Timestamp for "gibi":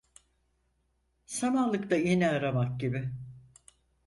2.79-3.11